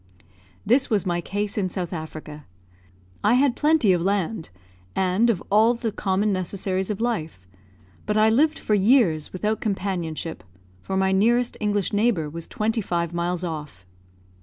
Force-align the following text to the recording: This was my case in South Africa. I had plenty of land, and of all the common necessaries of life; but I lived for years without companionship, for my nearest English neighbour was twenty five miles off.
This 0.65 0.89
was 0.89 1.05
my 1.05 1.21
case 1.21 1.59
in 1.59 1.69
South 1.69 1.93
Africa. 1.93 2.45
I 3.23 3.35
had 3.35 3.55
plenty 3.55 3.93
of 3.93 4.01
land, 4.01 4.49
and 4.95 5.29
of 5.29 5.43
all 5.51 5.75
the 5.75 5.91
common 5.91 6.33
necessaries 6.33 6.89
of 6.89 6.99
life; 6.99 7.47
but 8.07 8.17
I 8.17 8.27
lived 8.27 8.57
for 8.57 8.73
years 8.73 9.31
without 9.31 9.61
companionship, 9.61 10.43
for 10.81 10.97
my 10.97 11.11
nearest 11.11 11.55
English 11.59 11.93
neighbour 11.93 12.31
was 12.31 12.47
twenty 12.47 12.81
five 12.81 13.13
miles 13.13 13.43
off. 13.43 13.85